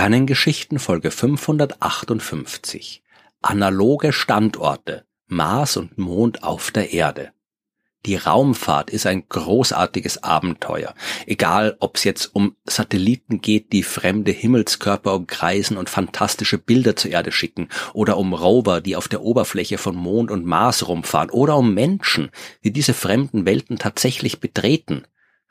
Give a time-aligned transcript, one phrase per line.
[0.00, 3.02] Sternengeschichten Folge 558.
[3.42, 5.04] Analoge Standorte.
[5.26, 7.32] Mars und Mond auf der Erde.
[8.06, 10.94] Die Raumfahrt ist ein großartiges Abenteuer.
[11.26, 17.10] Egal, ob es jetzt um Satelliten geht, die fremde Himmelskörper umkreisen und fantastische Bilder zur
[17.10, 21.58] Erde schicken, oder um Rover, die auf der Oberfläche von Mond und Mars rumfahren, oder
[21.58, 22.30] um Menschen,
[22.64, 25.04] die diese fremden Welten tatsächlich betreten.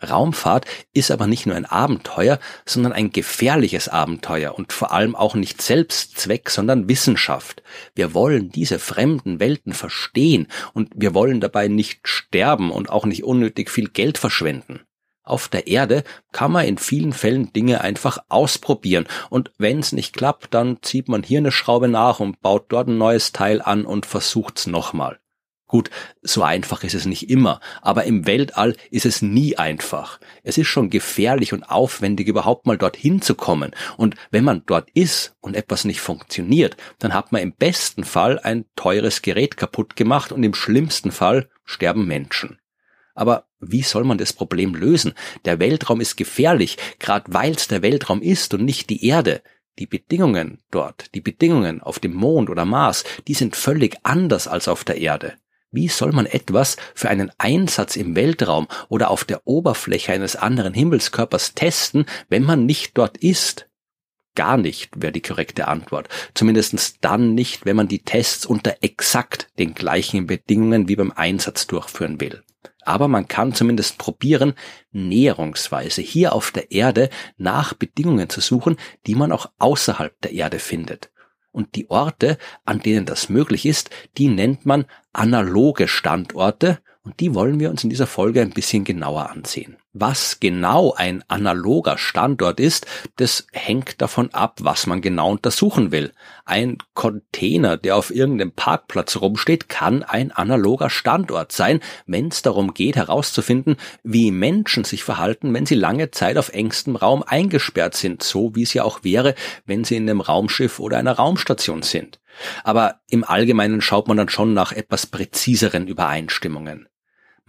[0.07, 5.35] Raumfahrt ist aber nicht nur ein Abenteuer, sondern ein gefährliches Abenteuer und vor allem auch
[5.35, 7.63] nicht Selbstzweck, sondern Wissenschaft.
[7.95, 13.23] Wir wollen diese fremden Welten verstehen und wir wollen dabei nicht sterben und auch nicht
[13.23, 14.81] unnötig viel Geld verschwenden.
[15.23, 20.15] Auf der Erde kann man in vielen Fällen Dinge einfach ausprobieren und wenn es nicht
[20.15, 23.85] klappt, dann zieht man hier eine Schraube nach und baut dort ein neues Teil an
[23.85, 25.19] und versucht's nochmal.
[25.69, 25.91] Gut,
[26.23, 30.19] so einfach ist es nicht immer, aber im Weltall ist es nie einfach.
[30.41, 33.75] Es ist schon gefährlich und aufwendig, überhaupt mal dorthin zu kommen.
[33.95, 38.39] Und wenn man dort ist und etwas nicht funktioniert, dann hat man im besten Fall
[38.39, 42.57] ein teures Gerät kaputt gemacht und im schlimmsten Fall sterben Menschen.
[43.13, 45.13] Aber wie soll man das Problem lösen?
[45.45, 49.43] Der Weltraum ist gefährlich, gerade weil es der Weltraum ist und nicht die Erde.
[49.77, 54.67] Die Bedingungen dort, die Bedingungen auf dem Mond oder Mars, die sind völlig anders als
[54.67, 55.35] auf der Erde.
[55.71, 60.73] Wie soll man etwas für einen Einsatz im Weltraum oder auf der Oberfläche eines anderen
[60.73, 63.67] Himmelskörpers testen, wenn man nicht dort ist?
[64.33, 66.09] Gar nicht wäre die korrekte Antwort.
[66.33, 71.67] Zumindest dann nicht, wenn man die Tests unter exakt den gleichen Bedingungen wie beim Einsatz
[71.67, 72.41] durchführen will.
[72.81, 74.53] Aber man kann zumindest probieren,
[74.91, 80.57] näherungsweise hier auf der Erde nach Bedingungen zu suchen, die man auch außerhalb der Erde
[80.57, 81.11] findet.
[81.51, 87.33] Und die Orte, an denen das möglich ist, die nennt man analoge Standorte und die
[87.33, 89.77] wollen wir uns in dieser Folge ein bisschen genauer ansehen.
[89.93, 92.85] Was genau ein analoger Standort ist,
[93.15, 96.13] das hängt davon ab, was man genau untersuchen will.
[96.45, 102.75] Ein Container, der auf irgendeinem Parkplatz rumsteht, kann ein analoger Standort sein, wenn es darum
[102.75, 108.21] geht herauszufinden, wie Menschen sich verhalten, wenn sie lange Zeit auf engstem Raum eingesperrt sind,
[108.21, 109.33] so wie es ja auch wäre,
[109.65, 112.19] wenn sie in einem Raumschiff oder einer Raumstation sind.
[112.63, 116.88] Aber im Allgemeinen schaut man dann schon nach etwas präziseren Übereinstimmungen.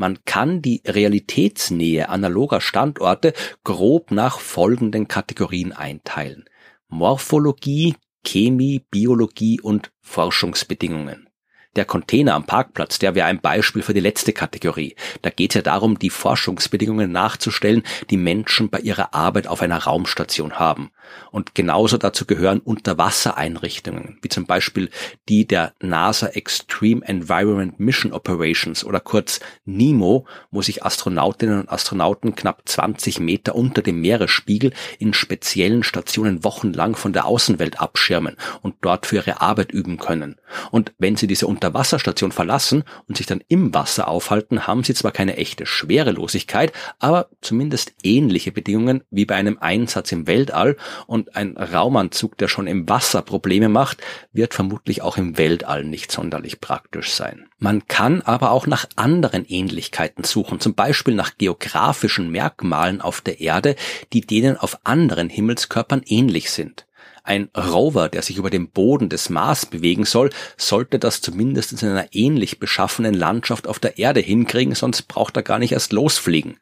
[0.00, 3.34] Man kann die Realitätsnähe analoger Standorte
[3.65, 6.47] grob nach folgenden Kategorien einteilen.
[6.88, 11.28] Morphologie, Chemie, Biologie und Forschungsbedingungen.
[11.77, 14.97] Der Container am Parkplatz, der wäre ein Beispiel für die letzte Kategorie.
[15.23, 19.79] Da geht es ja darum, die Forschungsbedingungen nachzustellen, die Menschen bei ihrer Arbeit auf einer
[19.79, 20.91] Raumstation haben.
[21.31, 24.91] Und genauso dazu gehören Unterwassereinrichtungen, wie zum Beispiel
[25.29, 32.35] die der NASA Extreme Environment Mission Operations oder kurz NEMO, wo sich Astronautinnen und Astronauten
[32.35, 38.75] knapp 20 Meter unter dem Meeresspiegel in speziellen Stationen wochenlang von der Außenwelt abschirmen und
[38.81, 40.37] dort für ihre Arbeit üben können.
[40.71, 45.12] Und wenn sie diese Unterwasserstation verlassen und sich dann im Wasser aufhalten, haben sie zwar
[45.12, 51.59] keine echte Schwerelosigkeit, aber zumindest ähnliche Bedingungen wie bei einem Einsatz im Weltall und ein
[51.59, 53.98] Raumanzug, der schon im Wasser Probleme macht,
[54.32, 57.47] wird vermutlich auch im Weltall nicht sonderlich praktisch sein.
[57.59, 63.41] Man kann aber auch nach anderen Ähnlichkeiten suchen, zum Beispiel nach geografischen Merkmalen auf der
[63.41, 63.77] Erde,
[64.15, 66.87] die denen auf anderen Himmelskörpern ähnlich sind.
[67.31, 71.89] Ein Rover, der sich über dem Boden des Mars bewegen soll, sollte das zumindest in
[71.89, 76.57] einer ähnlich beschaffenen Landschaft auf der Erde hinkriegen, sonst braucht er gar nicht erst losfliegen.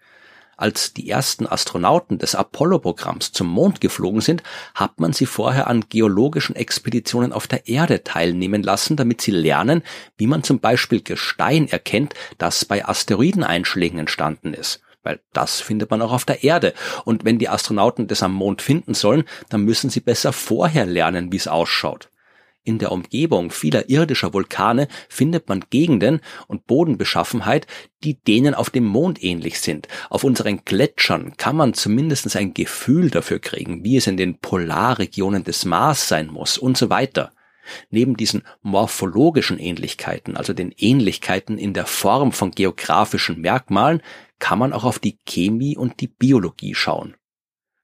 [0.58, 4.42] Als die ersten Astronauten des Apollo-Programms zum Mond geflogen sind,
[4.74, 9.82] hat man sie vorher an geologischen Expeditionen auf der Erde teilnehmen lassen, damit sie lernen,
[10.18, 16.02] wie man zum Beispiel Gestein erkennt, das bei Asteroideneinschlägen entstanden ist weil das findet man
[16.02, 16.74] auch auf der Erde.
[17.04, 21.32] Und wenn die Astronauten das am Mond finden sollen, dann müssen sie besser vorher lernen,
[21.32, 22.10] wie es ausschaut.
[22.68, 27.66] In der Umgebung vieler irdischer Vulkane findet man Gegenden und Bodenbeschaffenheit,
[28.04, 29.88] die denen auf dem Mond ähnlich sind.
[30.10, 35.44] Auf unseren Gletschern kann man zumindest ein Gefühl dafür kriegen, wie es in den Polarregionen
[35.44, 37.32] des Mars sein muss und so weiter.
[37.90, 44.02] Neben diesen morphologischen Ähnlichkeiten, also den Ähnlichkeiten in der Form von geografischen Merkmalen,
[44.38, 47.14] kann man auch auf die Chemie und die Biologie schauen.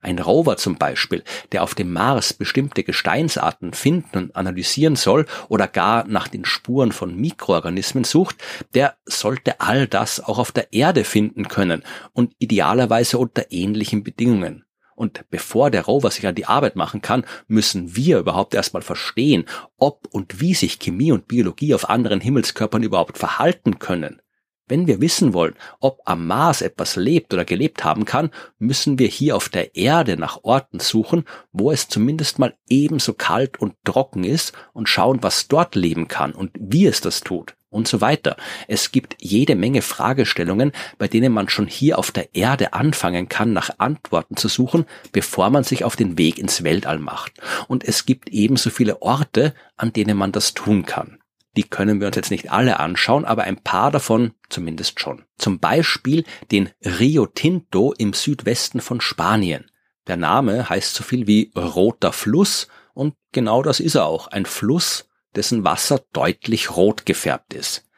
[0.04, 5.66] Ein Rover zum Beispiel, der auf dem Mars bestimmte Gesteinsarten finden und analysieren soll oder
[5.66, 8.36] gar nach den Spuren von Mikroorganismen sucht,
[8.74, 14.66] der sollte all das auch auf der Erde finden können und idealerweise unter ähnlichen Bedingungen.
[14.94, 19.46] Und bevor der Rover sich an die Arbeit machen kann, müssen wir überhaupt erstmal verstehen,
[19.78, 24.20] ob und wie sich Chemie und Biologie auf anderen Himmelskörpern überhaupt verhalten können.
[24.66, 29.08] Wenn wir wissen wollen, ob am Mars etwas lebt oder gelebt haben kann, müssen wir
[29.08, 34.24] hier auf der Erde nach Orten suchen, wo es zumindest mal ebenso kalt und trocken
[34.24, 38.36] ist und schauen, was dort leben kann und wie es das tut und so weiter.
[38.68, 43.52] Es gibt jede Menge Fragestellungen, bei denen man schon hier auf der Erde anfangen kann,
[43.52, 47.32] nach Antworten zu suchen, bevor man sich auf den Weg ins Weltall macht.
[47.68, 51.18] Und es gibt ebenso viele Orte, an denen man das tun kann.
[51.56, 55.24] Die können wir uns jetzt nicht alle anschauen, aber ein paar davon zumindest schon.
[55.38, 59.70] Zum Beispiel den Rio Tinto im Südwesten von Spanien.
[60.06, 64.28] Der Name heißt so viel wie roter Fluss und genau das ist er auch.
[64.28, 67.88] Ein Fluss, dessen Wasser deutlich rot gefärbt ist.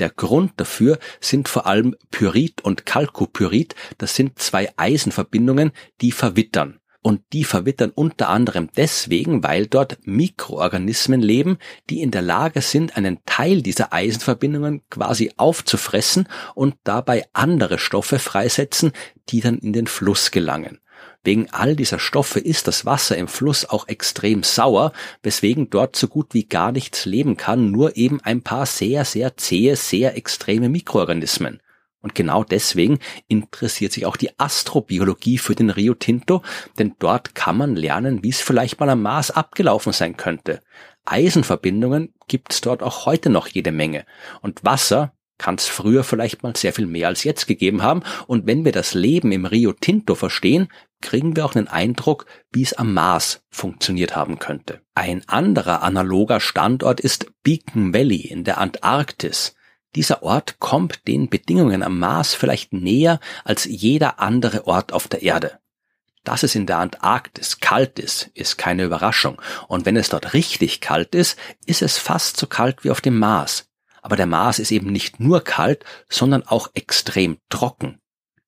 [0.00, 3.76] Der Grund dafür sind vor allem Pyrit und Chalcopyrit.
[3.98, 5.70] Das sind zwei Eisenverbindungen,
[6.00, 11.58] die verwittern und die verwittern unter anderem deswegen, weil dort Mikroorganismen leben,
[11.90, 18.18] die in der Lage sind, einen Teil dieser Eisenverbindungen quasi aufzufressen und dabei andere Stoffe
[18.18, 18.92] freisetzen,
[19.28, 20.80] die dann in den Fluss gelangen.
[21.22, 26.08] Wegen all dieser Stoffe ist das Wasser im Fluss auch extrem sauer, weswegen dort so
[26.08, 30.70] gut wie gar nichts leben kann, nur eben ein paar sehr, sehr zähe, sehr extreme
[30.70, 31.60] Mikroorganismen.
[32.04, 32.98] Und genau deswegen
[33.28, 36.42] interessiert sich auch die Astrobiologie für den Rio Tinto,
[36.78, 40.60] denn dort kann man lernen, wie es vielleicht mal am Mars abgelaufen sein könnte.
[41.06, 44.04] Eisenverbindungen gibt es dort auch heute noch jede Menge.
[44.42, 48.02] Und Wasser kann es früher vielleicht mal sehr viel mehr als jetzt gegeben haben.
[48.26, 50.68] Und wenn wir das Leben im Rio Tinto verstehen,
[51.00, 54.82] kriegen wir auch einen Eindruck, wie es am Mars funktioniert haben könnte.
[54.94, 59.54] Ein anderer analoger Standort ist Beacon Valley in der Antarktis.
[59.94, 65.22] Dieser Ort kommt den Bedingungen am Mars vielleicht näher als jeder andere Ort auf der
[65.22, 65.58] Erde.
[66.24, 69.40] Dass es in der Antarktis kalt ist, ist keine Überraschung.
[69.68, 73.18] Und wenn es dort richtig kalt ist, ist es fast so kalt wie auf dem
[73.18, 73.68] Mars.
[74.00, 78.00] Aber der Mars ist eben nicht nur kalt, sondern auch extrem trocken.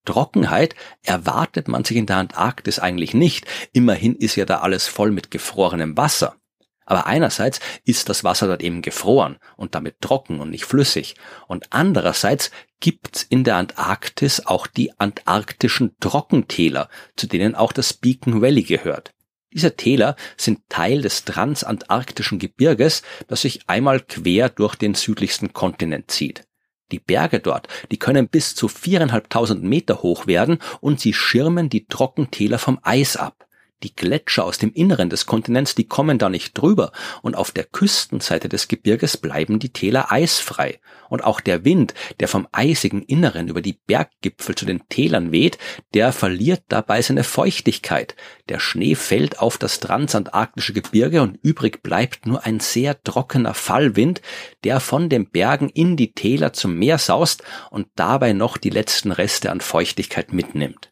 [0.06, 3.46] Trockenheit erwartet man sich in der Antarktis eigentlich nicht.
[3.72, 6.37] Immerhin ist ja da alles voll mit gefrorenem Wasser.
[6.87, 11.17] Aber einerseits ist das Wasser dort eben gefroren und damit trocken und nicht flüssig.
[11.49, 12.50] Und andererseits
[12.81, 19.12] gibt's in der Antarktis auch die antarktischen Trockentäler, zu denen auch das Beacon Valley gehört.
[19.53, 26.11] Diese Täler sind Teil des transantarktischen Gebirges, das sich einmal quer durch den südlichsten Kontinent
[26.11, 26.47] zieht.
[26.93, 31.87] Die Berge dort, die können bis zu viereinhalbtausend Meter hoch werden und sie schirmen die
[31.87, 33.45] Trockentäler vom Eis ab.
[33.82, 37.64] Die Gletscher aus dem Inneren des Kontinents, die kommen da nicht drüber und auf der
[37.64, 40.81] Küstenseite des Gebirges bleiben die Täler eisfrei.
[41.11, 45.58] Und auch der Wind, der vom eisigen Inneren über die Berggipfel zu den Tälern weht,
[45.93, 48.17] der verliert dabei seine Feuchtigkeit.
[48.49, 54.22] Der Schnee fällt auf das transantarktische Gebirge und übrig bleibt nur ein sehr trockener Fallwind,
[54.64, 59.12] der von den Bergen in die Täler zum Meer saust und dabei noch die letzten
[59.12, 60.90] Reste an Feuchtigkeit mitnimmt.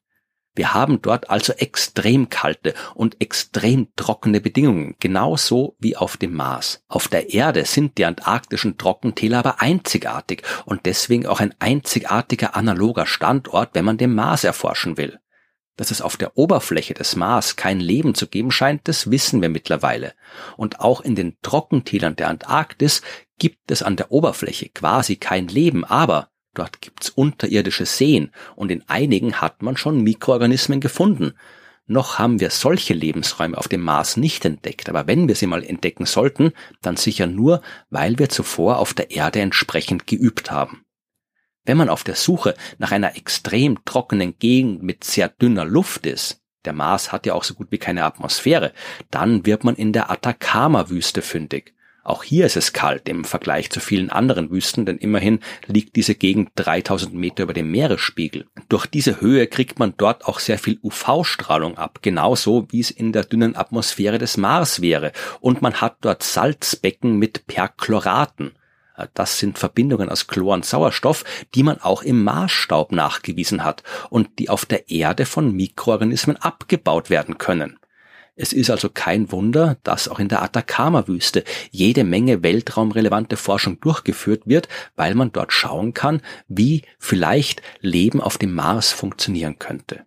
[0.57, 6.85] Wir haben dort also extrem kalte und extrem trockene Bedingungen, genauso wie auf dem Mars.
[6.87, 13.07] Auf der Erde sind die antarktischen Trockentäler aber einzigartig und deswegen auch ein einzigartiger analoger
[13.07, 15.19] Standort, wenn man den Mars erforschen will.
[15.77, 19.49] Dass es auf der Oberfläche des Mars kein Leben zu geben scheint, das wissen wir
[19.49, 20.15] mittlerweile.
[20.57, 23.03] Und auch in den Trockentälern der Antarktis
[23.39, 28.89] gibt es an der Oberfläche quasi kein Leben, aber Dort gibt's unterirdische Seen und in
[28.89, 31.35] einigen hat man schon Mikroorganismen gefunden.
[31.87, 35.63] Noch haben wir solche Lebensräume auf dem Mars nicht entdeckt, aber wenn wir sie mal
[35.63, 40.85] entdecken sollten, dann sicher nur, weil wir zuvor auf der Erde entsprechend geübt haben.
[41.67, 46.41] Wenn man auf der Suche nach einer extrem trockenen Gegend mit sehr dünner Luft ist,
[46.65, 48.73] der Mars hat ja auch so gut wie keine Atmosphäre,
[49.11, 51.75] dann wird man in der Atacama-Wüste fündig.
[52.05, 56.15] Auch hier ist es kalt im Vergleich zu vielen anderen Wüsten, denn immerhin liegt diese
[56.15, 58.47] Gegend 3000 Meter über dem Meeresspiegel.
[58.69, 63.13] Durch diese Höhe kriegt man dort auch sehr viel UV-Strahlung ab, genauso wie es in
[63.13, 65.13] der dünnen Atmosphäre des Mars wäre.
[65.41, 68.53] Und man hat dort Salzbecken mit Perchloraten.
[69.15, 74.39] Das sind Verbindungen aus Chlor und Sauerstoff, die man auch im Marsstaub nachgewiesen hat und
[74.39, 77.79] die auf der Erde von Mikroorganismen abgebaut werden können.
[78.37, 84.43] Es ist also kein Wunder, dass auch in der Atacama-Wüste jede Menge weltraumrelevante Forschung durchgeführt
[84.47, 90.05] wird, weil man dort schauen kann, wie vielleicht Leben auf dem Mars funktionieren könnte.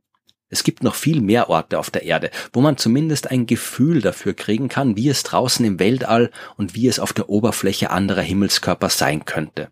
[0.50, 4.34] Es gibt noch viel mehr Orte auf der Erde, wo man zumindest ein Gefühl dafür
[4.34, 8.90] kriegen kann, wie es draußen im Weltall und wie es auf der Oberfläche anderer Himmelskörper
[8.90, 9.70] sein könnte.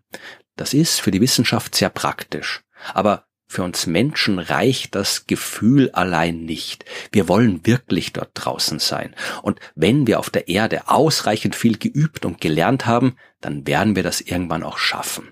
[0.54, 2.62] Das ist für die Wissenschaft sehr praktisch.
[2.92, 6.84] Aber für uns Menschen reicht das Gefühl allein nicht.
[7.12, 9.14] Wir wollen wirklich dort draußen sein.
[9.42, 14.02] Und wenn wir auf der Erde ausreichend viel geübt und gelernt haben, dann werden wir
[14.02, 15.28] das irgendwann auch schaffen.